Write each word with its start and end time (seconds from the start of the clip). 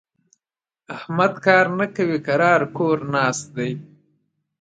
احمد 0.95 1.33
کار 1.45 1.65
نه 1.79 1.85
کوي؛ 1.95 2.19
کرار 2.27 2.61
کور 2.77 2.97
ناست 3.13 3.45
دی. 3.55 3.71